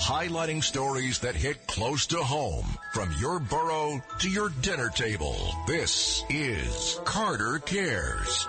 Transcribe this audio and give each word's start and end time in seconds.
highlighting 0.00 0.64
stories 0.64 1.18
that 1.18 1.36
hit 1.36 1.66
close 1.66 2.06
to 2.06 2.16
home 2.16 2.66
from 2.94 3.14
your 3.20 3.38
borough 3.38 4.02
to 4.18 4.30
your 4.30 4.48
dinner 4.62 4.88
table. 4.88 5.36
This 5.66 6.24
is 6.30 6.98
Carter 7.04 7.58
Cares. 7.58 8.46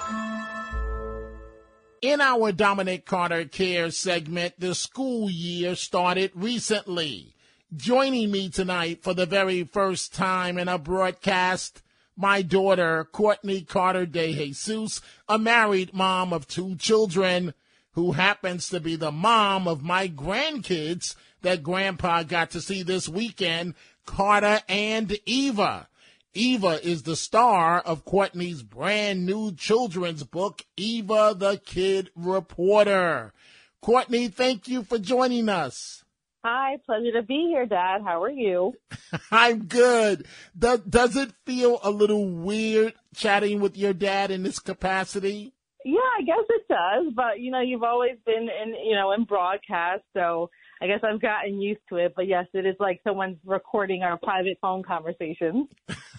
In 2.01 2.21
our 2.21 2.53
Dominic 2.53 3.05
Carter 3.05 3.45
Cares 3.45 3.97
segment, 3.97 4.53
the 4.59 4.73
school 4.73 5.29
year 5.29 5.75
started 5.75 6.31
recently. 6.33 7.35
Joining 7.75 8.31
me 8.31 8.49
tonight 8.49 9.03
for 9.03 9.13
the 9.13 9.25
very 9.25 9.65
first 9.65 10.13
time 10.13 10.57
in 10.57 10.69
a 10.69 10.77
broadcast, 10.77 11.81
my 12.15 12.41
daughter, 12.41 13.03
Courtney 13.11 13.61
Carter 13.61 14.05
de 14.05 14.33
Jesus, 14.33 15.01
a 15.27 15.37
married 15.37 15.93
mom 15.93 16.31
of 16.31 16.47
two 16.47 16.75
children 16.77 17.53
who 17.93 18.13
happens 18.13 18.69
to 18.69 18.79
be 18.79 18.95
the 18.95 19.11
mom 19.11 19.67
of 19.67 19.83
my 19.83 20.07
grandkids 20.07 21.15
that 21.41 21.63
grandpa 21.63 22.23
got 22.23 22.51
to 22.51 22.61
see 22.61 22.83
this 22.83 23.07
weekend, 23.07 23.75
Carter 24.05 24.61
and 24.67 25.17
Eva. 25.25 25.87
Eva 26.33 26.79
is 26.85 27.03
the 27.03 27.15
star 27.15 27.79
of 27.79 28.05
Courtney's 28.05 28.63
brand 28.63 29.25
new 29.25 29.51
children's 29.53 30.23
book, 30.23 30.61
Eva 30.77 31.35
the 31.37 31.57
Kid 31.57 32.09
Reporter. 32.15 33.33
Courtney, 33.81 34.29
thank 34.29 34.67
you 34.67 34.83
for 34.83 34.97
joining 34.97 35.49
us. 35.49 36.05
Hi, 36.43 36.77
pleasure 36.85 37.11
to 37.13 37.21
be 37.21 37.47
here, 37.49 37.65
Dad. 37.65 38.01
How 38.03 38.23
are 38.23 38.31
you? 38.31 38.73
I'm 39.31 39.65
good. 39.65 40.25
Does, 40.57 40.79
does 40.81 41.15
it 41.15 41.31
feel 41.45 41.79
a 41.83 41.91
little 41.91 42.25
weird 42.27 42.93
chatting 43.15 43.59
with 43.59 43.77
your 43.77 43.93
dad 43.93 44.31
in 44.31 44.43
this 44.43 44.57
capacity? 44.57 45.53
Yeah, 45.83 45.99
I 45.99 46.23
guess 46.23 46.45
it 46.49 46.67
does. 46.67 47.13
But 47.13 47.39
you 47.39 47.51
know, 47.51 47.59
you've 47.59 47.83
always 47.83 48.17
been 48.25 48.47
in, 48.49 48.73
you 48.85 48.95
know, 48.95 49.11
in 49.11 49.25
broadcast, 49.25 50.03
so 50.15 50.49
I 50.81 50.87
guess 50.87 51.01
I've 51.03 51.21
gotten 51.21 51.61
used 51.61 51.81
to 51.89 51.97
it. 51.97 52.13
But 52.15 52.27
yes, 52.27 52.47
it 52.53 52.65
is 52.65 52.75
like 52.79 53.01
someone's 53.03 53.37
recording 53.45 54.01
our 54.01 54.17
private 54.17 54.57
phone 54.59 54.81
conversations. 54.81 55.67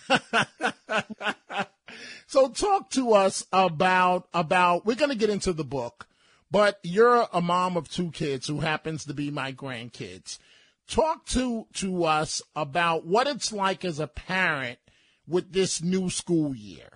so, 2.26 2.48
talk 2.48 2.90
to 2.90 3.12
us 3.14 3.44
about 3.52 4.28
about. 4.32 4.86
We're 4.86 4.94
going 4.94 5.10
to 5.10 5.16
get 5.16 5.30
into 5.30 5.52
the 5.52 5.64
book, 5.64 6.06
but 6.50 6.78
you're 6.84 7.26
a 7.32 7.40
mom 7.40 7.76
of 7.76 7.90
two 7.90 8.12
kids 8.12 8.46
who 8.46 8.60
happens 8.60 9.04
to 9.06 9.14
be 9.14 9.30
my 9.32 9.52
grandkids. 9.52 10.38
Talk 10.88 11.26
to 11.26 11.66
to 11.74 12.04
us 12.04 12.40
about 12.54 13.04
what 13.04 13.26
it's 13.26 13.52
like 13.52 13.84
as 13.84 13.98
a 13.98 14.06
parent 14.06 14.78
with 15.26 15.52
this 15.52 15.82
new 15.82 16.08
school 16.08 16.54
year. 16.54 16.88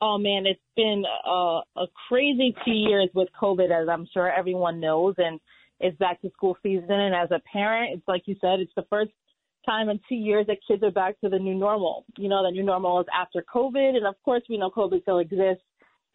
Oh 0.00 0.16
man, 0.16 0.46
it's 0.46 0.60
been 0.74 1.04
a, 1.26 1.60
a 1.76 1.86
crazy 2.08 2.54
two 2.64 2.70
years 2.70 3.10
with 3.14 3.28
COVID, 3.40 3.70
as 3.70 3.88
I'm 3.90 4.06
sure 4.14 4.30
everyone 4.30 4.80
knows, 4.80 5.14
and 5.18 5.38
it's 5.80 5.96
back 5.98 6.20
to 6.22 6.30
school 6.30 6.56
season. 6.62 6.90
And 6.90 7.14
as 7.14 7.30
a 7.30 7.40
parent, 7.52 7.94
it's 7.94 8.06
like 8.06 8.22
you 8.26 8.36
said, 8.40 8.60
it's 8.60 8.72
the 8.76 8.86
first 8.90 9.10
time 9.66 9.88
in 9.88 10.00
two 10.08 10.14
years 10.14 10.46
that 10.46 10.58
kids 10.66 10.82
are 10.82 10.90
back 10.90 11.20
to 11.20 11.28
the 11.28 11.38
new 11.38 11.54
normal. 11.54 12.04
You 12.16 12.28
know, 12.28 12.44
the 12.44 12.50
new 12.50 12.62
normal 12.62 13.00
is 13.00 13.06
after 13.14 13.44
COVID, 13.54 13.96
and 13.96 14.06
of 14.06 14.14
course, 14.24 14.42
we 14.48 14.58
know 14.58 14.70
COVID 14.70 15.02
still 15.02 15.18
exists 15.18 15.64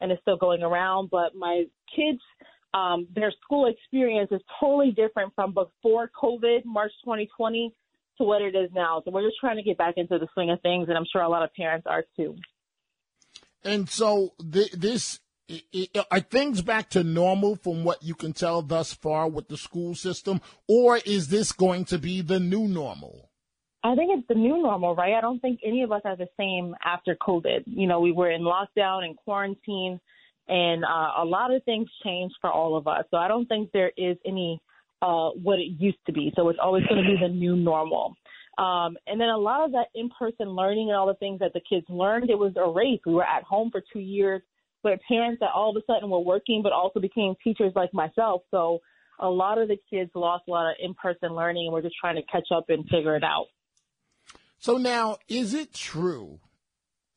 and 0.02 0.12
is 0.12 0.18
still 0.22 0.38
going 0.38 0.62
around. 0.64 1.10
But 1.10 1.36
my 1.36 1.66
kids, 1.96 2.22
um, 2.74 3.08
their 3.14 3.32
school 3.44 3.68
experience 3.68 4.32
is 4.32 4.42
totally 4.60 4.92
different 4.92 5.34
from 5.36 5.54
before 5.54 6.10
COVID, 6.22 6.66
March 6.66 6.92
2020, 7.04 7.74
to 8.18 8.24
what 8.24 8.42
it 8.42 8.56
is 8.56 8.70
now. 8.74 9.02
So 9.04 9.12
we're 9.12 9.28
just 9.28 9.40
trying 9.40 9.58
to 9.58 9.64
get 9.64 9.78
back 9.78 9.96
into 9.98 10.18
the 10.18 10.28
swing 10.34 10.50
of 10.50 10.62
things, 10.62 10.88
and 10.88 10.98
I'm 10.98 11.06
sure 11.12 11.22
a 11.22 11.30
lot 11.30 11.44
of 11.44 11.54
parents 11.54 11.86
are 11.90 12.04
too. 12.16 12.36
And 13.64 13.90
so 13.90 14.34
th- 14.52 14.72
this 14.72 15.20
are 16.12 16.20
things 16.20 16.62
back 16.62 16.90
to 16.92 17.04
normal 17.04 17.56
from 17.56 17.84
what 17.84 18.02
you 18.04 18.16
can 18.16 18.34
tell 18.34 18.62
thus 18.62 18.94
far 18.94 19.28
with 19.28 19.48
the 19.48 19.58
school 19.58 19.96
system, 19.96 20.42
or 20.68 20.98
is 21.06 21.28
this 21.28 21.52
going 21.52 21.86
to 21.86 22.00
be 22.00 22.22
the 22.22 22.40
new 22.40 22.68
normal? 22.68 23.30
I 23.84 23.94
think 23.94 24.18
it's 24.18 24.28
the 24.28 24.36
new 24.36 24.62
normal, 24.62 24.96
right? 24.96 25.14
I 25.14 25.22
don't 25.22 25.40
think 25.40 25.60
any 25.64 25.84
of 25.84 25.92
us 25.92 26.02
are 26.06 26.16
the 26.16 26.28
same 26.40 26.74
after 26.84 27.16
COVID. 27.16 27.64
You 27.68 27.88
know, 27.88 28.00
we 28.00 28.12
were 28.12 28.32
in 28.32 28.42
lockdown 28.42 29.04
and 29.04 29.16
quarantine, 29.16 30.00
and 30.48 30.84
uh, 30.84 31.22
a 31.22 31.26
lot 31.26 31.54
of 31.54 31.64
things 31.64 31.88
changed 32.04 32.36
for 32.42 32.52
all 32.52 32.76
of 32.76 32.88
us. 32.88 33.06
So 33.12 33.18
I 33.18 33.28
don't 33.28 33.46
think 33.46 33.72
there 33.72 33.92
is 33.96 34.18
any 34.26 34.60
uh, 35.04 35.30
what 35.30 35.60
it 35.60 35.74
used 35.78 36.04
to 36.08 36.14
be. 36.14 36.34
So 36.36 36.50
it's 36.50 36.60
always 36.62 36.84
going 36.88 37.04
to 37.04 37.08
be 37.08 37.18
the 37.22 37.32
new 37.32 37.56
normal. 37.56 38.16
Um, 38.58 38.98
and 39.06 39.20
then 39.20 39.30
a 39.30 39.38
lot 39.38 39.66
of 39.66 39.74
that 39.74 39.88
in-person 39.94 40.48
learning 40.48 40.90
and 40.90 40.98
all 40.98 41.08
the 41.08 41.14
things 41.16 41.40
that 41.40 41.54
the 41.54 41.62
kids 41.70 41.86
learned, 41.90 42.32
it 42.32 42.40
was 42.40 42.54
erased. 42.56 43.06
We 43.06 43.14
were 43.14 43.24
at 43.24 43.44
home 43.44 43.70
for 43.70 43.84
two 43.94 44.00
years 44.00 44.42
with 44.86 45.00
parents 45.08 45.40
that 45.42 45.50
all 45.54 45.72
of 45.72 45.76
a 45.76 45.86
sudden 45.92 46.10
were 46.10 46.20
working, 46.20 46.62
but 46.64 46.72
also 46.72 47.00
became 47.00 47.36
teachers 47.44 47.74
like 47.76 47.94
myself. 47.94 48.44
So 48.52 48.80
a 49.20 49.30
lot 49.30 49.58
of 49.58 49.68
the 49.68 49.78
kids 49.90 50.12
lost 50.16 50.44
a 50.48 50.52
lot 50.52 50.70
of 50.70 50.76
in-person 50.82 51.36
learning, 51.36 51.66
and 51.68 51.74
we're 51.74 51.82
just 51.82 51.96
trying 52.00 52.16
to 52.16 52.24
catch 52.32 52.48
up 52.56 52.70
and 52.70 52.84
figure 52.88 53.16
it 53.16 53.24
out. 53.24 53.48
So 54.60 54.78
now, 54.78 55.18
is 55.28 55.54
it 55.54 55.74
true 55.74 56.40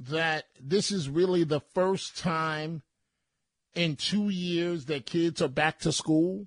that 0.00 0.44
this 0.60 0.90
is 0.90 1.08
really 1.08 1.44
the 1.44 1.60
first 1.60 2.18
time 2.18 2.82
in 3.74 3.96
two 3.96 4.28
years 4.28 4.86
that 4.86 5.06
kids 5.06 5.40
are 5.40 5.48
back 5.48 5.78
to 5.80 5.92
school? 5.92 6.46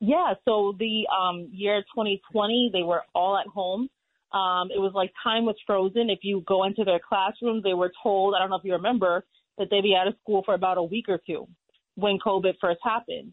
Yeah. 0.00 0.34
So 0.44 0.74
the 0.78 1.06
um, 1.08 1.48
year 1.52 1.80
2020, 1.94 2.70
they 2.72 2.82
were 2.82 3.02
all 3.14 3.38
at 3.38 3.46
home. 3.46 3.88
Um, 4.32 4.68
it 4.74 4.78
was 4.78 4.92
like 4.94 5.12
time 5.22 5.46
was 5.46 5.56
frozen. 5.66 6.10
If 6.10 6.18
you 6.22 6.42
go 6.46 6.64
into 6.64 6.84
their 6.84 7.00
classrooms, 7.00 7.62
they 7.62 7.74
were 7.74 7.92
told, 8.02 8.34
I 8.34 8.40
don't 8.40 8.50
know 8.50 8.56
if 8.56 8.64
you 8.64 8.72
remember, 8.72 9.24
that 9.58 9.68
they'd 9.70 9.82
be 9.82 9.96
out 9.98 10.06
of 10.06 10.14
school 10.22 10.42
for 10.44 10.54
about 10.54 10.78
a 10.78 10.82
week 10.82 11.06
or 11.08 11.20
two 11.26 11.46
when 11.94 12.18
COVID 12.24 12.54
first 12.60 12.80
happened. 12.82 13.32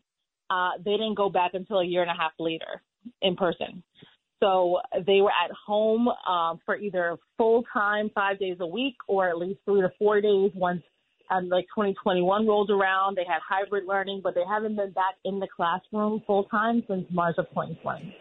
Uh, 0.50 0.72
they 0.84 0.92
didn't 0.92 1.16
go 1.16 1.30
back 1.30 1.52
until 1.54 1.80
a 1.80 1.86
year 1.86 2.02
and 2.02 2.12
a 2.12 2.14
half 2.14 2.34
later 2.40 2.82
in 3.22 3.36
person. 3.36 3.84
So 4.40 4.80
they 5.06 5.22
were 5.22 5.32
at 5.32 5.52
home 5.66 6.10
um, 6.10 6.60
for 6.66 6.76
either 6.76 7.18
full 7.38 7.64
time, 7.72 8.12
five 8.14 8.40
days 8.40 8.58
a 8.60 8.68
week, 8.68 8.96
or 9.08 9.30
at 9.30 9.38
least 9.38 9.60
three 9.66 9.82
to 9.82 9.92
four 9.98 10.20
days 10.20 10.52
once 10.54 10.84
um, 11.30 11.50
like 11.50 11.66
2021 11.66 12.46
rolled 12.46 12.70
around. 12.70 13.16
They 13.16 13.24
had 13.26 13.40
hybrid 13.48 13.86
learning, 13.88 14.22
but 14.24 14.36
they 14.36 14.44
haven't 14.48 14.76
been 14.76 14.92
back 14.92 15.16
in 15.24 15.40
the 15.40 15.48
classroom 15.48 16.22
full 16.28 16.44
time 16.46 16.84
since 16.88 17.06
March 17.10 17.36
of 17.38 17.48
2020. 17.50 18.16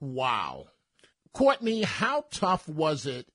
Wow. 0.00 0.66
Courtney, 1.32 1.82
how 1.82 2.24
tough 2.30 2.68
was 2.68 3.06
it 3.06 3.28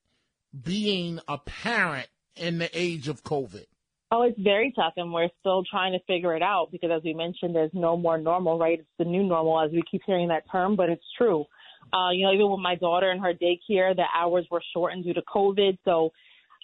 being 0.64 1.20
a 1.28 1.38
parent 1.38 2.08
in 2.36 2.58
the 2.58 2.70
age 2.78 3.08
of 3.08 3.24
COVID? 3.24 3.66
Oh, 4.12 4.22
it's 4.22 4.40
very 4.40 4.72
tough, 4.76 4.94
and 4.98 5.12
we're 5.12 5.30
still 5.40 5.64
trying 5.70 5.94
to 5.94 6.00
figure 6.06 6.36
it 6.36 6.44
out 6.44 6.68
because, 6.72 6.92
as 6.96 7.02
we 7.04 7.14
mentioned, 7.14 7.56
there's 7.56 7.74
no 7.74 7.98
more 7.98 8.18
normal, 8.18 8.58
right? 8.60 8.80
It's 8.80 8.88
the 9.00 9.06
new 9.06 9.24
normal, 9.24 9.60
as 9.60 9.72
we 9.72 9.82
keep 9.90 10.02
hearing 10.06 10.28
that 10.28 10.44
term, 10.52 10.76
but 10.76 10.90
it's 10.90 11.04
true. 11.18 11.46
Uh, 11.92 12.12
you 12.12 12.26
know, 12.26 12.34
even 12.34 12.50
with 12.50 12.60
my 12.60 12.76
daughter 12.76 13.10
and 13.10 13.22
her 13.22 13.34
daycare, 13.34 13.96
the 13.96 14.06
hours 14.16 14.46
were 14.52 14.62
shortened 14.74 15.04
due 15.04 15.14
to 15.14 15.22
COVID, 15.24 15.78
so 15.86 16.12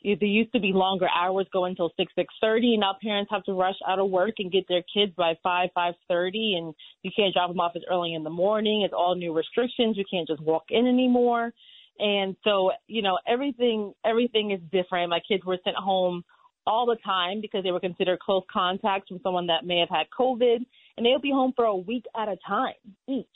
there 0.04 0.28
used 0.28 0.52
to 0.54 0.60
be 0.60 0.72
longer 0.74 1.08
hours 1.16 1.46
going 1.54 1.72
until 1.72 1.92
six 1.98 2.12
six 2.16 2.34
thirty, 2.42 2.74
and 2.74 2.82
now 2.82 2.96
parents 3.04 3.30
have 3.32 3.44
to 3.44 3.54
rush 3.54 3.76
out 3.88 4.00
of 4.00 4.10
work 4.10 4.36
and 4.40 4.52
get 4.52 4.68
their 4.68 4.84
kids 4.94 5.12
by 5.16 5.34
five 5.44 5.70
five 5.76 5.94
thirty, 6.08 6.56
and 6.58 6.74
you 7.04 7.12
can't 7.16 7.34
drop 7.34 7.50
them 7.50 7.60
off 7.60 7.74
as 7.76 7.84
early 7.90 8.14
in 8.16 8.24
the 8.24 8.30
morning. 8.30 8.82
It's 8.82 8.96
all 8.98 9.16
new 9.16 9.32
restrictions. 9.32 9.98
You 9.98 10.06
can't 10.10 10.28
just 10.28 10.42
walk 10.42 10.66
in 10.70 10.88
anymore. 10.88 11.54
And 12.02 12.36
so, 12.44 12.72
you 12.88 13.04
know, 13.04 13.20
everything 13.28 13.94
everything 14.04 14.50
is 14.52 14.60
different. 14.72 15.12
My 15.12 15.20
kids 15.26 15.46
were 15.46 15.60
sent 15.64 15.76
home 15.76 16.24
all 16.66 16.88
the 16.88 16.98
time 17.06 17.42
because 17.42 17.64
they 17.64 17.72
were 17.72 17.80
considered 17.80 18.20
close 18.20 18.44
contacts 18.52 19.08
from 19.08 19.20
someone 19.22 19.48
that 19.48 19.66
may 19.66 19.78
have 19.80 19.90
had 19.90 20.08
COVID, 20.18 20.66
and 20.98 21.06
they'll 21.06 21.20
be 21.20 21.32
home 21.32 21.54
for 21.56 21.66
a 21.66 21.76
week 21.76 22.06
at 22.20 22.28
a 22.28 22.38
time 22.48 22.74
each. 23.08 23.28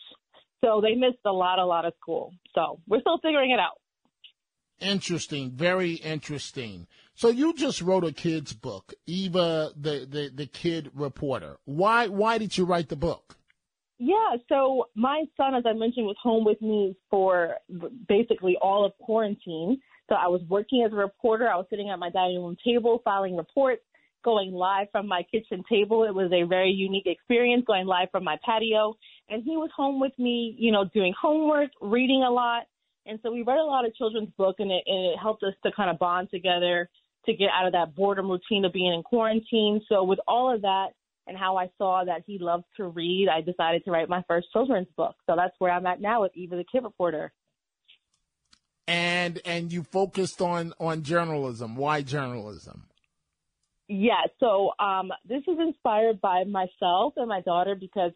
So 0.63 0.81
they 0.81 0.95
missed 0.95 1.19
a 1.25 1.31
lot, 1.31 1.59
a 1.59 1.65
lot 1.65 1.85
of 1.85 1.93
school. 2.01 2.33
So 2.55 2.79
we're 2.87 3.01
still 3.01 3.19
figuring 3.19 3.51
it 3.51 3.59
out. 3.59 3.79
Interesting, 4.79 5.51
very 5.51 5.93
interesting. 5.93 6.87
So 7.13 7.29
you 7.29 7.53
just 7.53 7.81
wrote 7.81 8.03
a 8.03 8.11
kid's 8.11 8.51
book, 8.53 8.93
Eva, 9.05 9.71
the, 9.77 10.07
the, 10.09 10.31
the 10.33 10.47
kid 10.47 10.89
reporter. 10.93 11.57
Why 11.65 12.07
why 12.07 12.39
did 12.39 12.57
you 12.57 12.65
write 12.65 12.89
the 12.89 12.95
book? 12.95 13.37
Yeah, 13.97 14.35
so 14.50 14.89
my 14.95 15.23
son, 15.38 15.56
as 15.56 15.63
I 15.66 15.73
mentioned, 15.73 16.06
was 16.06 16.17
home 16.22 16.44
with 16.44 16.62
me 16.62 16.95
for 17.09 17.56
basically 18.07 18.57
all 18.62 18.86
of 18.86 18.92
quarantine. 18.97 19.80
So 20.09 20.15
I 20.15 20.27
was 20.27 20.42
working 20.50 20.83
as 20.86 20.92
a 20.92 20.95
reporter. 20.95 21.47
I 21.47 21.56
was 21.56 21.65
sitting 21.69 21.89
at 21.89 21.97
my 21.97 22.09
dining 22.09 22.44
room 22.44 22.57
table 22.63 23.01
filing 23.06 23.38
reports, 23.38 23.81
going 24.24 24.51
live 24.51 24.88
from 24.92 25.07
my 25.07 25.24
kitchen 25.31 25.63
table. 25.69 26.03
It 26.03 26.13
was 26.13 26.31
a 26.33 26.44
very 26.45 26.71
unique 26.71 27.06
experience 27.06 27.63
going 27.65 27.88
live 27.88 28.09
from 28.12 28.24
my 28.24 28.38
patio. 28.45 28.95
And 29.30 29.44
he 29.44 29.56
was 29.56 29.69
home 29.75 30.00
with 30.01 30.13
me, 30.19 30.56
you 30.59 30.71
know, 30.71 30.86
doing 30.94 31.13
homework, 31.19 31.71
reading 31.81 32.24
a 32.27 32.31
lot. 32.31 32.63
And 33.06 33.19
so 33.24 33.31
we 33.31 33.44
read 33.44 33.59
a 33.59 33.63
lot 33.63 33.86
of 33.86 33.95
children's 33.95 34.30
books, 34.38 34.59
and 34.59 34.71
it, 34.71 34.83
and 34.88 35.13
it 35.13 35.19
helped 35.19 35.44
us 35.44 35.53
to 35.63 35.71
kind 35.71 35.89
of 35.89 36.00
bond 36.00 36.30
together 36.31 36.89
to 37.27 37.33
get 37.33 37.50
out 37.53 37.68
of 37.68 37.74
that 37.74 37.95
boredom 37.95 38.30
routine 38.30 38.65
of 38.65 38.74
being 38.74 38.94
in 38.94 39.03
quarantine. 39.03 39.81
So 39.88 40.03
with 40.03 40.19
all 40.27 40.53
of 40.53 40.62
that, 40.63 40.89
and 41.27 41.38
how 41.38 41.57
I 41.57 41.69
saw 41.77 42.04
that 42.06 42.24
he 42.25 42.38
loved 42.39 42.66
to 42.77 42.88
read, 42.88 43.27
I 43.30 43.42
decided 43.42 43.83
to 43.86 43.92
write 43.92 44.10
my 44.10 44.24
first 44.27 44.48
children's 44.51 44.88
book. 44.95 45.16
So 45.25 45.36
that's 45.36 45.56
where 45.60 45.72
I'm 45.72 45.86
at 45.86 46.01
now 46.01 46.22
with 46.22 46.31
Eva 46.36 46.56
the 46.56 46.66
Kid 46.72 46.83
Reporter. 46.83 47.31
And 48.88 49.42
and 49.45 49.74
you 49.74 49.83
focused 49.83 50.42
on 50.42 50.74
on 50.80 51.01
journalism. 51.01 51.75
Why 51.75 52.04
journalism? 52.04 52.83
Yeah, 53.88 54.22
so 54.39 54.72
um, 54.80 55.12
this 55.27 55.42
is 55.48 55.57
inspired 55.60 56.19
by 56.19 56.44
myself 56.44 57.13
and 57.18 57.28
my 57.28 57.42
daughter 57.42 57.75
because 57.75 58.12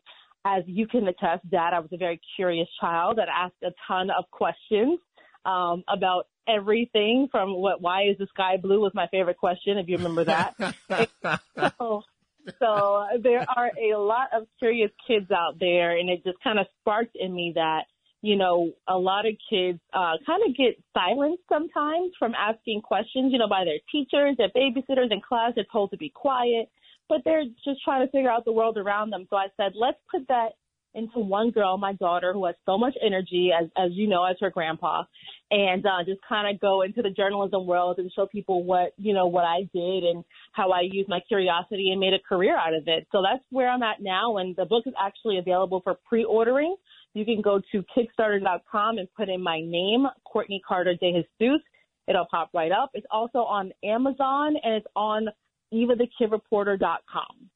as 0.46 0.64
you 0.66 0.88
can 0.88 1.08
attest, 1.08 1.50
Dad, 1.50 1.74
I 1.74 1.80
was 1.80 1.90
a 1.92 1.98
very 1.98 2.20
curious 2.36 2.68
child 2.80 3.18
that 3.18 3.28
asked 3.30 3.62
a 3.64 3.72
ton 3.88 4.10
of 4.10 4.30
questions 4.32 5.00
um, 5.46 5.84
about 5.88 6.28
everything 6.48 7.28
from 7.32 7.54
what 7.56 7.82
why 7.82 8.04
is 8.04 8.18
the 8.18 8.28
sky 8.28 8.58
blue 8.58 8.82
was 8.82 8.92
my 8.96 9.08
favorite 9.08 9.38
question 9.38 9.78
if 9.78 9.88
you 9.88 9.98
remember 9.98 10.24
that. 10.26 10.56
so, 11.78 12.04
so 12.60 13.06
there 13.22 13.46
are 13.56 13.72
a 13.78 13.98
lot 13.98 14.30
of 14.34 14.48
curious 14.60 14.92
kids 15.08 15.30
out 15.32 15.60
there, 15.60 15.98
and 15.98 16.10
it 16.10 16.24
just 16.24 16.38
kind 16.44 16.60
of 16.60 16.66
sparked 16.82 17.16
in 17.20 17.34
me 17.34 17.52
that 17.56 17.84
you 18.22 18.36
know 18.36 18.72
a 18.88 18.98
lot 18.98 19.26
of 19.26 19.34
kids 19.50 19.80
uh, 19.94 20.14
kind 20.26 20.42
of 20.48 20.56
get 20.56 20.82
silenced 20.94 21.44
sometimes 21.50 22.12
from 22.18 22.34
asking 22.36 22.82
questions. 22.82 23.32
You 23.32 23.40
know, 23.40 23.50
by 23.50 23.64
their 23.66 23.80
teachers, 23.92 24.36
their 24.38 24.50
babysitters 24.50 25.12
in 25.12 25.22
class. 25.22 25.54
They're 25.56 25.66
told 25.72 25.92
to 25.92 25.98
be 25.98 26.10
quiet, 26.10 26.70
but 27.08 27.22
they're 27.26 27.46
just 27.66 27.84
trying 27.84 28.06
to 28.06 28.12
figure 28.12 28.32
out 28.32 28.46
the 28.46 28.54
world 28.54 28.78
around 28.78 29.10
them. 29.10 29.28
So 29.30 29.36
I 29.36 29.48
said, 29.58 29.74
let's 29.76 29.98
put 30.10 30.28
that 30.28 30.54
into 30.94 31.20
one 31.20 31.52
girl, 31.52 31.78
my 31.78 31.94
daughter, 31.94 32.34
who 32.34 32.46
has 32.46 32.56
so 32.66 32.78
much 32.78 32.96
energy, 33.06 33.52
as 33.58 33.70
as 33.78 33.92
you 33.94 34.08
know, 34.08 34.24
as 34.26 34.36
her 34.40 34.50
grandpa, 34.50 35.04
and 35.52 35.86
uh, 35.86 36.04
just 36.06 36.20
kind 36.28 36.54
of 36.54 36.60
go 36.60 36.82
into 36.82 37.02
the 37.02 37.10
journalism 37.10 37.66
world 37.66 38.00
and 38.00 38.12
show 38.16 38.26
people 38.26 38.64
what 38.64 38.94
you 38.98 39.14
know 39.14 39.28
what 39.28 39.46
I 39.46 39.70
did 39.74 40.04
and 40.04 40.24
how 40.54 40.72
I 40.72 40.82
used 40.82 41.10
my 41.10 41.20
curiosity 41.28 41.92
and 41.92 42.00
made 42.00 42.14
a 42.14 42.20
career 42.20 42.58
out 42.58 42.74
of 42.74 42.84
it. 42.88 43.08
So 43.12 43.22
that's 43.22 43.44
where 43.50 43.70
I'm 43.70 43.84
at 43.84 44.02
now, 44.02 44.38
and 44.38 44.56
the 44.56 44.66
book 44.66 44.84
is 44.88 44.94
actually 45.02 45.38
available 45.38 45.82
for 45.84 45.98
pre-ordering. 46.08 46.76
You 47.14 47.26
can 47.26 47.42
go 47.42 47.60
to 47.72 47.84
Kickstarter.com 47.96 48.98
and 48.98 49.08
put 49.16 49.30
in 49.30 49.42
my 49.42 49.62
name, 49.62 50.06
Courtney 50.26 50.62
Carter 50.68 50.96
De 50.96 51.26
Jesus. 51.40 51.62
It'll 52.08 52.28
pop 52.30 52.50
right 52.54 52.72
up. 52.72 52.90
It's 52.94 53.06
also 53.12 53.40
on 53.40 53.72
Amazon 53.84 54.56
and 54.64 54.74
it's 54.76 54.88
on 54.96 55.28
EvaTheKidReporter.com. 55.74 57.50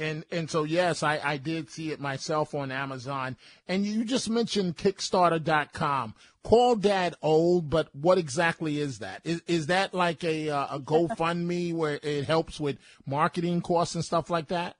And 0.00 0.24
and 0.30 0.50
so 0.50 0.64
yes, 0.64 1.02
I, 1.02 1.20
I 1.22 1.36
did 1.36 1.70
see 1.70 1.90
it 1.92 2.00
myself 2.00 2.54
on 2.54 2.72
Amazon. 2.72 3.36
And 3.68 3.84
you 3.84 4.04
just 4.04 4.30
mentioned 4.30 4.76
Kickstarter.com. 4.76 6.14
Call 6.42 6.76
Dad 6.76 7.16
old, 7.20 7.68
but 7.68 7.94
what 7.94 8.16
exactly 8.16 8.80
is 8.80 9.00
that? 9.00 9.20
Is 9.24 9.42
is 9.46 9.66
that 9.66 9.92
like 9.92 10.24
a 10.24 10.48
uh, 10.48 10.76
a 10.76 10.80
GoFundMe 10.80 11.74
where 11.74 12.00
it 12.02 12.24
helps 12.24 12.58
with 12.58 12.78
marketing 13.06 13.60
costs 13.60 13.94
and 13.94 14.04
stuff 14.04 14.30
like 14.30 14.48
that? 14.48 14.76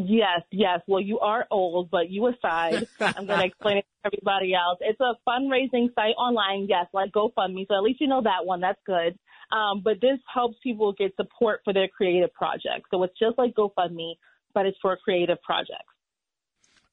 Yes, 0.00 0.42
yes. 0.52 0.80
Well, 0.86 1.00
you 1.00 1.18
are 1.18 1.44
old, 1.50 1.90
but 1.90 2.08
you 2.08 2.24
aside, 2.28 2.86
I'm 3.00 3.26
going 3.26 3.40
to 3.40 3.46
explain 3.46 3.78
it 3.78 3.86
to 4.04 4.12
everybody 4.12 4.54
else. 4.54 4.78
It's 4.80 5.00
a 5.00 5.14
fundraising 5.28 5.92
site 5.92 6.14
online, 6.14 6.66
yes, 6.68 6.86
like 6.92 7.10
GoFundMe. 7.10 7.66
So 7.66 7.74
at 7.74 7.82
least 7.82 8.00
you 8.00 8.06
know 8.06 8.22
that 8.22 8.44
one. 8.46 8.60
That's 8.60 8.78
good. 8.86 9.18
Um, 9.50 9.80
but 9.82 10.00
this 10.00 10.18
helps 10.32 10.58
people 10.62 10.92
get 10.92 11.16
support 11.16 11.60
for 11.64 11.72
their 11.72 11.88
creative 11.88 12.32
projects. 12.34 12.88
So 12.90 13.02
it's 13.02 13.18
just 13.18 13.38
like 13.38 13.54
GoFundMe, 13.54 14.14
but 14.54 14.66
it's 14.66 14.76
for 14.82 14.96
creative 14.96 15.40
projects. 15.42 15.94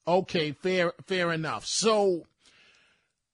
Okay, 0.08 0.52
fair, 0.52 0.92
fair 1.06 1.32
enough. 1.32 1.66
So, 1.66 2.26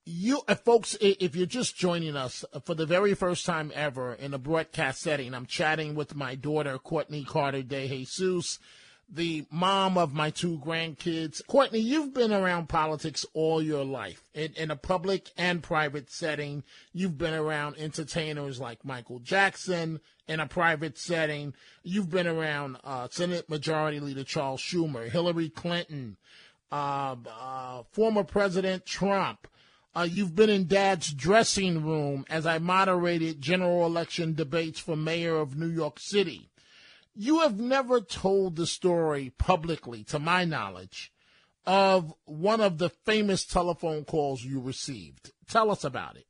you 0.05 0.41
uh, 0.49 0.55
folks, 0.55 0.97
if 1.01 1.37
you're 1.37 1.47
just 1.47 1.77
joining 1.77 2.17
us 2.17 2.45
uh, 2.53 2.61
for 2.61 2.75
the 2.75 2.87
very 2.87 3.15
first 3.15 3.47
time 3.47 3.71
ever 3.75 4.15
in 4.15 4.35
a 4.35 4.39
broadcast 4.39 5.01
setting, 5.01 5.35
I'm 5.35 5.47
chatting 5.47 5.95
with 5.95 6.17
my 6.17 6.35
daughter 6.35 6.79
Courtney 6.79 7.25
Carter 7.25 7.63
De 7.63 7.87
Jesus 7.87 8.59
the 9.15 9.45
mom 9.51 9.99
of 9.99 10.15
my 10.15 10.31
two 10.31 10.59
grandkids. 10.59 11.47
Courtney, 11.47 11.81
you've 11.81 12.15
been 12.15 12.33
around 12.33 12.71
politics 12.71 13.27
all 13.35 13.63
your 13.63 13.85
life 13.85 14.25
in, 14.33 14.55
in, 14.55 14.71
a 14.71 14.77
public 14.77 15.31
and 15.37 15.63
private 15.63 16.11
setting. 16.11 16.65
You've 16.95 17.19
been 17.19 17.35
around 17.35 17.77
entertainers 17.77 18.59
like 18.59 18.87
Michael 18.87 19.19
Jackson 19.19 20.01
in 20.27 20.41
a 20.41 20.47
private 20.47 20.97
setting. 20.97 21.53
You've 21.83 22.09
been 22.09 22.27
around 22.27 22.79
uh, 22.85 23.09
Senate 23.11 23.51
Majority 23.51 24.01
Leader 24.01 24.25
Charles 24.25 24.63
Schumer, 24.63 25.11
Hillary 25.11 25.51
Clinton, 25.51 26.17
uh, 26.71 27.17
uh, 27.31 27.83
former 27.93 28.25
President 28.25 28.87
Trump. 28.87 29.47
Uh, 29.95 30.09
you've 30.11 30.35
been 30.35 30.49
in 30.49 30.67
Dad's 30.67 31.13
dressing 31.13 31.85
room 31.85 32.25
as 32.31 32.47
I 32.47 32.59
moderated 32.59 33.43
general 33.43 33.85
election 33.85 34.33
debates 34.33 34.81
for 34.81 34.97
mayor 34.97 35.37
of 35.37 35.55
New 35.55 35.69
York 35.69 36.01
City. 36.01 36.49
You 37.15 37.41
have 37.41 37.59
never 37.59 38.01
told 38.01 38.57
the 38.57 38.67
story 38.67 39.33
publicly, 39.39 40.03
to 40.05 40.19
my 40.19 40.45
knowledge, 40.45 41.13
of 41.67 42.15
one 42.25 42.61
of 42.61 42.79
the 42.79 42.89
famous 42.89 43.45
telephone 43.45 44.05
calls 44.05 44.45
you 44.45 44.61
received. 44.61 45.33
Tell 45.47 45.71
us 45.71 45.85
about 45.85 46.17
it. 46.17 46.27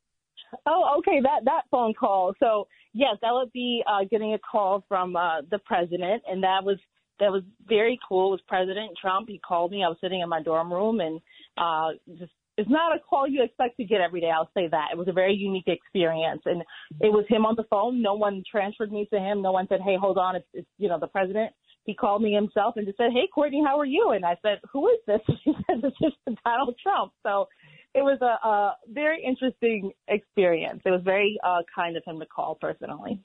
Oh, 0.67 0.97
okay, 0.99 1.21
that 1.23 1.45
that 1.45 1.63
phone 1.71 1.95
call. 1.95 2.35
So 2.39 2.69
yes, 2.93 3.17
that 3.23 3.33
would 3.33 3.53
be 3.53 3.83
uh, 3.87 4.05
getting 4.11 4.35
a 4.35 4.39
call 4.39 4.85
from 4.89 5.17
uh, 5.17 5.43
the 5.51 5.59
president, 5.61 6.23
and 6.29 6.43
that 6.43 6.63
was 6.65 6.79
that 7.21 7.31
was 7.31 7.43
very 7.67 7.99
cool. 8.07 8.29
It 8.29 8.33
was 8.33 8.41
President 8.49 8.91
Trump. 9.01 9.29
He 9.29 9.39
called 9.39 9.71
me. 9.71 9.85
I 9.85 9.89
was 9.89 9.99
sitting 10.01 10.21
in 10.21 10.29
my 10.29 10.43
dorm 10.43 10.73
room, 10.73 11.01
and 11.01 11.21
uh, 11.57 11.91
just 12.19 12.33
it's 12.59 12.71
not 12.71 12.95
a 12.95 13.01
call 13.01 13.27
you 13.27 13.43
expect 13.43 13.77
to 13.79 13.85
get 13.85 14.01
every 14.01 14.21
day. 14.21 14.31
I'll 14.31 14.51
say 14.55 14.69
that. 14.69 14.89
It 14.93 14.99
was 14.99 15.09
a 15.09 15.13
very 15.13 15.35
unique 15.35 15.69
experience. 15.69 16.43
And 16.45 16.63
it 17.01 17.13
was 17.13 17.25
him 17.29 17.47
on 17.47 17.55
the 17.57 17.65
phone. 17.71 18.03
No 18.03 18.15
one 18.15 18.43
transferred 18.51 18.93
me 18.93 19.09
to 19.13 19.19
him. 19.19 19.43
No 19.43 19.53
one 19.53 19.67
said, 19.69 19.81
Hey, 19.85 19.97
hold 19.99 20.19
on. 20.19 20.37
It's, 20.37 20.47
it's 20.53 20.69
you 20.79 20.89
know, 20.89 20.99
the 20.99 21.07
president. 21.07 21.53
He 21.85 21.95
called 21.95 22.23
me 22.23 22.33
himself 22.33 22.75
and 22.77 22.87
just 22.87 22.99
said, 22.99 23.11
Hey, 23.13 23.29
Courtney, 23.35 23.63
how 23.65 23.79
are 23.79 23.87
you? 23.87 24.11
And 24.15 24.25
I 24.25 24.37
said, 24.43 24.59
Who 24.73 24.89
is 24.89 24.99
this? 25.07 25.21
He 25.45 25.55
said, 25.67 25.83
This 25.83 25.93
is 26.03 26.37
Donald 26.45 26.77
Trump. 26.83 27.13
So 27.23 27.47
it 27.95 28.03
was 28.03 28.19
a, 28.21 28.47
a 28.47 28.77
very 28.89 29.23
interesting 29.25 29.93
experience. 30.09 30.83
It 30.85 30.91
was 30.91 31.03
very 31.05 31.39
uh, 31.45 31.63
kind 31.75 31.97
of 31.97 32.03
him 32.05 32.21
to 32.21 32.27
call 32.27 32.57
personally. 32.61 33.21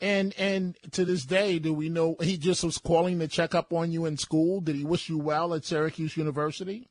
And 0.00 0.34
and 0.38 0.78
to 0.92 1.04
this 1.04 1.24
day, 1.24 1.58
do 1.58 1.74
we 1.74 1.88
know 1.90 2.16
he 2.22 2.38
just 2.38 2.64
was 2.64 2.78
calling 2.78 3.18
to 3.18 3.28
check 3.28 3.54
up 3.54 3.72
on 3.72 3.92
you 3.92 4.06
in 4.06 4.16
school? 4.16 4.60
Did 4.60 4.76
he 4.76 4.84
wish 4.84 5.08
you 5.08 5.18
well 5.18 5.52
at 5.52 5.64
Syracuse 5.64 6.16
University? 6.16 6.88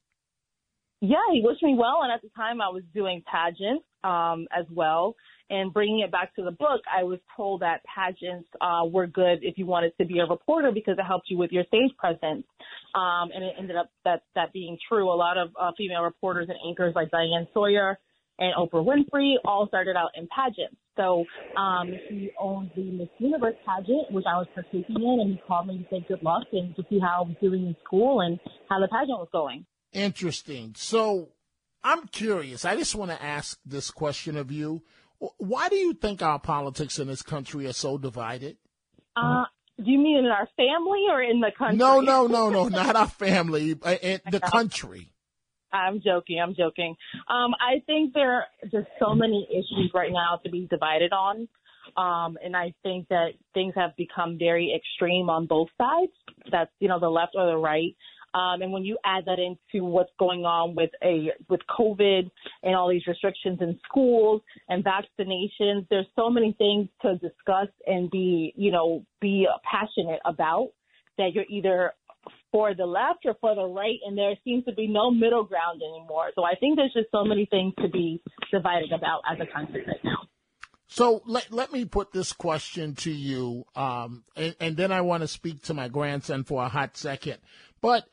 Yeah, 1.01 1.18
he 1.31 1.42
wished 1.44 1.63
me 1.63 1.75
well, 1.78 2.01
and 2.04 2.12
at 2.12 2.22
the 2.22 2.30
time 2.36 2.62
I 2.62 2.69
was 2.69 2.84
doing 2.94 3.24
pageants 3.31 3.86
um, 4.04 4.48
as 4.57 4.66
well. 4.69 5.16
And 5.51 5.74
bringing 5.74 6.01
it 6.01 6.12
back 6.12 6.36
to 6.36 6.44
the 6.44 6.51
book, 6.51 6.81
I 6.96 7.04
was 7.04 7.19
told 7.36 7.62
that 7.62 7.81
pageants 7.84 8.48
uh, 8.62 8.81
were 8.86 9.07
good 9.07 9.40
if 9.42 9.57
you 9.57 9.66
wanted 9.66 9.94
to 10.00 10.06
be 10.06 10.19
a 10.19 10.25
reporter 10.25 10.72
because 10.72 10.98
it 11.00 11.04
helped 11.04 11.30
you 11.30 11.38
with 11.38 11.51
your 11.51 11.63
stage 11.66 11.90
presence. 11.98 12.46
Um, 12.94 13.30
and 13.34 13.44
it 13.44 13.56
ended 13.57 13.75
up 13.75 13.90
that 14.06 14.24
that 14.36 14.54
being 14.54 14.78
true. 14.88 15.12
A 15.12 15.16
lot 15.16 15.38
of 15.38 15.50
uh, 15.60 15.72
female 15.78 16.04
reporters 16.04 16.50
and 16.50 16.57
anchors 16.68 16.94
like 16.96 17.10
Diane 17.10 17.48
Sawyer 17.54 17.98
and 18.38 18.54
Oprah 18.56 18.86
Winfrey 18.86 19.36
all 19.44 19.68
started 19.68 19.95
out 19.95 20.12
in 20.16 20.28
pageants. 20.28 20.75
So 20.98 21.25
um, 21.57 21.94
he 22.10 22.30
owned 22.40 22.72
the 22.75 22.84
Miss 22.84 23.10
Universe 23.18 23.56
pageant, 23.66 24.12
which 24.12 24.25
I 24.28 24.38
was 24.38 24.48
partaking 24.54 24.98
in, 24.98 25.19
and 25.22 25.31
he 25.31 25.42
called 25.48 25.68
me 25.68 25.78
to 25.80 25.86
say 25.90 26.06
good 26.07 26.22
luck 26.22 26.44
and 26.52 26.75
to 26.75 26.84
see 26.90 27.00
how 27.00 27.24
I 27.24 27.28
was 27.28 27.36
doing 27.42 27.68
in 27.68 27.75
school 27.86 28.22
and 28.22 28.40
how 28.69 28.80
the 28.80 28.88
pageant 28.88 29.18
was 29.18 29.30
going. 29.31 29.66
Interesting. 29.94 30.74
So 30.77 31.30
I'm 31.83 32.07
curious. 32.07 32.65
I 32.65 32.75
just 32.75 32.95
want 32.95 33.11
to 33.11 33.21
ask 33.21 33.59
this 33.66 33.92
question 33.92 34.37
of 34.37 34.52
you. 34.52 34.83
Why 35.37 35.68
do 35.69 35.75
you 35.75 35.94
think 35.94 36.21
our 36.21 36.40
politics 36.40 36.99
in 36.99 37.07
this 37.07 37.21
country 37.21 37.66
are 37.68 37.73
so 37.73 37.97
divided? 37.97 38.57
Uh, 39.16 39.44
do 39.78 39.92
you 39.92 39.99
mean 39.99 40.18
in 40.18 40.25
our 40.25 40.47
family 40.56 41.06
or 41.09 41.21
in 41.21 41.42
the 41.42 41.52
country? 41.57 41.78
No, 41.78 41.99
no, 41.99 42.28
no, 42.28 42.49
no, 42.49 42.68
not 42.68 42.95
our 42.95 43.07
family, 43.07 43.71
in 43.71 44.21
the 44.31 44.40
country. 44.40 45.11
I'm 45.71 46.02
joking. 46.02 46.40
I'm 46.42 46.56
joking. 46.56 46.95
Um, 47.28 47.54
I 47.59 47.81
think 47.85 48.14
there 48.14 48.33
are 48.33 48.45
just 48.64 48.87
so 48.99 49.14
many 49.14 49.47
issues 49.52 49.92
right 49.94 50.11
now 50.11 50.40
to 50.44 50.49
be 50.49 50.68
divided 50.69 51.11
on. 51.14 51.47
Um, 51.97 52.37
and 52.44 52.56
I 52.56 52.73
think 52.83 53.07
that 53.09 53.30
things 53.54 53.73
have 53.75 53.95
become 53.97 54.37
very 54.37 54.73
extreme 54.75 55.30
on 55.30 55.47
both 55.47 55.69
sides. 55.78 56.11
That's, 56.52 56.71
you 56.80 56.87
know, 56.87 56.99
the 56.99 57.09
left 57.09 57.33
or 57.35 57.47
the 57.47 57.57
right. 57.57 57.95
Um, 58.33 58.62
and 58.62 58.71
when 58.71 58.86
you 58.86 58.98
add 59.06 59.26
that 59.26 59.40
into 59.40 59.86
what's 59.86 60.12
going 60.19 60.45
on 60.45 60.76
with 60.76 60.92
a 61.04 61.31
with 61.50 61.62
COVID 61.69 62.30
and 62.64 62.76
all 62.76 62.90
these 62.90 63.07
restrictions 63.07 63.59
in 63.62 63.80
schools 63.90 64.42
and 64.68 64.83
vaccinations, 64.83 65.88
there's 65.90 66.07
so 66.16 66.30
many 66.30 66.54
things 66.57 66.88
to 67.02 67.14
discuss 67.18 67.69
and 67.88 68.09
be 68.12 68.54
you 68.56 68.71
know 68.71 69.06
be 69.21 69.48
passionate 69.69 70.19
about 70.26 70.69
that 71.18 71.31
you're 71.33 71.45
either 71.50 71.94
for 72.52 72.74
the 72.74 72.86
left 72.86 73.26
or 73.26 73.36
for 73.40 73.56
the 73.56 73.64
right, 73.64 74.00
and 74.06 74.18
there 74.18 74.33
seems 74.44 74.66
to 74.66 74.74
be 74.74 74.88
no 74.88 75.12
middle 75.12 75.44
ground 75.44 75.81
anymore. 75.81 76.31
So 76.36 76.44
I 76.44 76.56
think 76.59 76.78
there's 76.78 76.94
just 76.94 77.07
so 77.12 77.24
many 77.24 77.45
things 77.45 77.74
to 77.81 77.90
be 77.90 78.21
divided 78.52 78.92
about 78.92 79.21
as 79.31 79.38
a 79.40 79.52
country 79.52 79.83
right 79.86 80.04
now. 80.04 80.18
So 80.88 81.21
let, 81.28 81.52
let 81.52 81.71
me 81.71 81.86
put 81.86 82.12
this 82.12 82.33
question 82.33 82.95
to 82.95 83.12
you, 83.12 83.66
um, 83.76 84.24
and, 84.36 84.56
and, 84.59 84.76
then 84.76 84.92
I 84.92 85.02
want 85.02 85.21
to 85.21 85.28
speak 85.28 85.62
to 85.66 85.76
my 85.76 85.88
grandson 85.88 86.44
for 86.44 86.64
a 86.64 86.68
hot 86.68 86.98
second. 86.98 87.38
But 87.80 88.09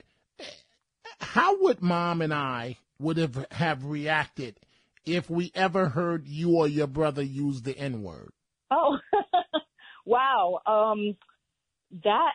how 1.20 1.62
would 1.62 1.82
mom 1.82 2.22
and 2.22 2.32
I 2.32 2.78
would 2.98 3.16
have, 3.16 3.46
have 3.50 3.84
reacted 3.84 4.58
if 5.04 5.30
we 5.30 5.52
ever 5.54 5.88
heard 5.88 6.26
you 6.26 6.56
or 6.56 6.68
your 6.68 6.86
brother 6.86 7.22
use 7.22 7.62
the 7.62 7.76
N 7.76 8.02
word? 8.02 8.32
Oh, 8.70 8.98
wow. 10.04 10.60
Um, 10.66 11.16
that 12.04 12.32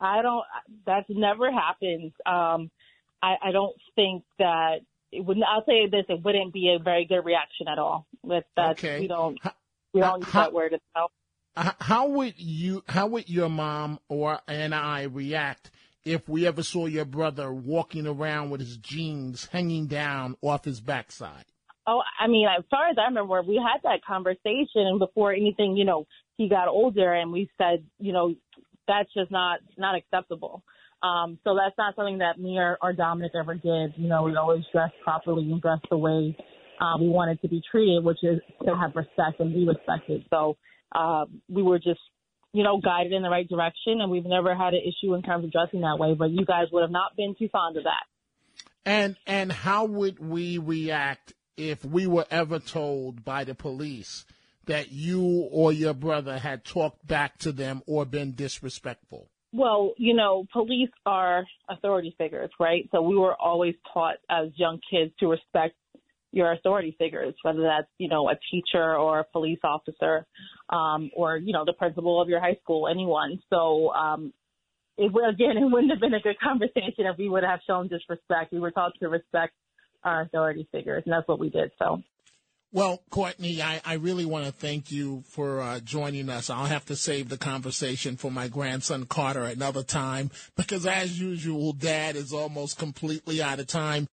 I 0.00 0.22
don't. 0.22 0.44
That's 0.86 1.06
never 1.08 1.50
happened. 1.50 2.12
Um, 2.26 2.70
I, 3.22 3.36
I 3.42 3.52
don't 3.52 3.76
think 3.94 4.24
that 4.38 4.80
it 5.10 5.24
would. 5.24 5.38
I'll 5.46 5.64
say 5.64 5.86
this: 5.86 6.04
it 6.08 6.22
wouldn't 6.24 6.52
be 6.52 6.76
a 6.78 6.82
very 6.82 7.04
good 7.04 7.24
reaction 7.24 7.68
at 7.68 7.78
all. 7.78 8.06
With 8.22 8.44
that, 8.56 8.72
okay. 8.72 9.00
we 9.00 9.08
don't. 9.08 9.38
We 9.92 10.00
don't 10.00 10.20
use 10.20 10.32
that 10.32 10.52
word 10.52 10.72
itself. 10.72 11.12
How 11.54 12.06
would 12.08 12.34
you? 12.38 12.82
How 12.88 13.06
would 13.08 13.28
your 13.28 13.48
mom 13.48 13.98
or 14.08 14.40
and 14.48 14.74
I 14.74 15.02
react 15.02 15.70
if 16.04 16.28
we 16.28 16.46
ever 16.46 16.62
saw 16.62 16.86
your 16.86 17.04
brother 17.04 17.52
walking 17.52 18.06
around 18.06 18.50
with 18.50 18.60
his 18.60 18.76
jeans 18.76 19.48
hanging 19.52 19.86
down 19.86 20.36
off 20.42 20.64
his 20.64 20.80
backside. 20.80 21.44
Oh, 21.86 22.00
I 22.20 22.28
mean, 22.28 22.46
as 22.46 22.64
far 22.70 22.88
as 22.88 22.96
I 22.98 23.06
remember, 23.06 23.42
we 23.42 23.56
had 23.56 23.80
that 23.82 24.04
conversation, 24.04 24.98
before 24.98 25.32
anything, 25.32 25.76
you 25.76 25.84
know, 25.84 26.06
he 26.36 26.48
got 26.48 26.68
older, 26.68 27.12
and 27.12 27.32
we 27.32 27.50
said, 27.58 27.84
you 27.98 28.12
know, 28.12 28.34
that's 28.86 29.12
just 29.14 29.30
not 29.30 29.60
not 29.76 29.94
acceptable. 29.96 30.62
Um, 31.02 31.38
so 31.42 31.56
that's 31.56 31.76
not 31.76 31.96
something 31.96 32.18
that 32.18 32.38
me 32.38 32.58
or, 32.58 32.78
or 32.80 32.92
Dominic 32.92 33.32
ever 33.34 33.54
did. 33.54 33.94
You 33.96 34.08
know, 34.08 34.22
we 34.22 34.36
always 34.36 34.62
dressed 34.72 34.94
properly 35.02 35.50
and 35.50 35.60
dressed 35.60 35.86
the 35.90 35.96
way 35.96 36.36
uh, 36.80 36.96
we 37.00 37.08
wanted 37.08 37.40
to 37.42 37.48
be 37.48 37.60
treated, 37.68 38.04
which 38.04 38.18
is 38.22 38.40
to 38.64 38.76
have 38.76 38.94
respect 38.94 39.40
and 39.40 39.52
be 39.52 39.66
respected. 39.66 40.24
So 40.30 40.56
uh, 40.94 41.24
we 41.48 41.62
were 41.62 41.78
just, 41.78 42.00
you 42.52 42.62
know, 42.62 42.78
guided 42.78 43.12
in 43.12 43.22
the 43.22 43.30
right 43.30 43.48
direction, 43.48 44.00
and 44.00 44.10
we've 44.10 44.26
never 44.26 44.54
had 44.54 44.74
an 44.74 44.82
issue 44.82 45.14
in 45.14 45.22
terms 45.22 45.44
of 45.44 45.52
dressing 45.52 45.80
that 45.80 45.98
way. 45.98 46.14
But 46.14 46.30
you 46.30 46.44
guys 46.44 46.66
would 46.72 46.82
have 46.82 46.90
not 46.90 47.16
been 47.16 47.34
too 47.38 47.48
fond 47.48 47.76
of 47.76 47.84
that. 47.84 48.04
And 48.84 49.16
and 49.26 49.52
how 49.52 49.84
would 49.86 50.18
we 50.18 50.58
react 50.58 51.32
if 51.56 51.84
we 51.84 52.06
were 52.06 52.26
ever 52.30 52.58
told 52.58 53.24
by 53.24 53.44
the 53.44 53.54
police 53.54 54.24
that 54.66 54.92
you 54.92 55.48
or 55.50 55.72
your 55.72 55.94
brother 55.94 56.38
had 56.38 56.64
talked 56.64 57.06
back 57.06 57.38
to 57.38 57.52
them 57.52 57.82
or 57.86 58.04
been 58.04 58.32
disrespectful? 58.32 59.28
Well, 59.52 59.92
you 59.98 60.14
know, 60.14 60.46
police 60.52 60.90
are 61.04 61.44
authority 61.68 62.14
figures, 62.16 62.50
right? 62.58 62.88
So 62.90 63.02
we 63.02 63.16
were 63.16 63.34
always 63.34 63.74
taught 63.92 64.16
as 64.30 64.48
young 64.56 64.80
kids 64.90 65.12
to 65.20 65.28
respect 65.28 65.74
your 66.32 66.52
authority 66.52 66.96
figures, 66.98 67.34
whether 67.42 67.62
that's, 67.62 67.88
you 67.98 68.08
know, 68.08 68.30
a 68.30 68.34
teacher 68.50 68.96
or 68.96 69.20
a 69.20 69.24
police 69.24 69.58
officer, 69.62 70.26
um, 70.72 71.10
or, 71.14 71.36
you 71.36 71.52
know, 71.52 71.64
the 71.64 71.74
principal 71.74 72.20
of 72.20 72.28
your 72.28 72.40
high 72.40 72.56
school, 72.62 72.88
anyone. 72.88 73.40
So, 73.50 73.92
um, 73.92 74.32
it 74.96 75.06
again, 75.06 75.56
it 75.62 75.70
wouldn't 75.70 75.92
have 75.92 76.00
been 76.00 76.14
a 76.14 76.20
good 76.20 76.40
conversation 76.40 77.06
if 77.06 77.18
we 77.18 77.28
would 77.28 77.44
have 77.44 77.60
shown 77.66 77.88
disrespect. 77.88 78.52
We 78.52 78.58
were 78.58 78.70
taught 78.70 78.92
to 79.00 79.08
respect 79.08 79.52
our 80.02 80.22
authority 80.22 80.66
figures, 80.72 81.02
and 81.06 81.12
that's 81.12 81.28
what 81.28 81.38
we 81.38 81.50
did. 81.50 81.70
So. 81.78 82.02
Well, 82.74 83.02
Courtney, 83.10 83.60
I, 83.60 83.82
I 83.84 83.94
really 83.94 84.24
want 84.24 84.46
to 84.46 84.52
thank 84.52 84.90
you 84.90 85.24
for 85.26 85.60
uh, 85.60 85.80
joining 85.80 86.30
us. 86.30 86.48
I'll 86.48 86.64
have 86.64 86.86
to 86.86 86.96
save 86.96 87.28
the 87.28 87.36
conversation 87.36 88.16
for 88.16 88.30
my 88.30 88.48
grandson 88.48 89.04
Carter 89.04 89.42
another 89.42 89.82
time 89.82 90.30
because, 90.56 90.86
as 90.86 91.20
usual, 91.20 91.74
Dad 91.74 92.16
is 92.16 92.32
almost 92.32 92.78
completely 92.78 93.42
out 93.42 93.60
of 93.60 93.66
time. 93.66 94.08